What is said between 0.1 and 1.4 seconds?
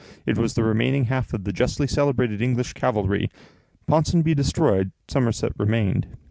It was the remaining half